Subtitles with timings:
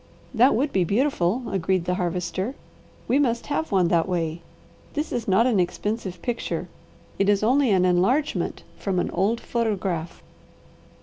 [0.33, 2.55] "That would be beautiful," agreed the Harvester.
[3.07, 4.41] "We must have one that way.
[4.95, 6.67] This is not an expensive picture.
[7.19, 10.23] It is only an enlargement from an old photograph."